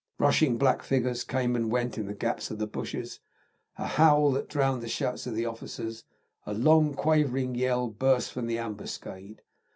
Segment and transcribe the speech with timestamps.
[0.17, 3.19] Rushing black figures came and went in the gaps of the bushes.
[3.77, 6.05] A howl that drowned the shouts of the officers,
[6.43, 9.43] a long quavering yell, burst from the ambuscade.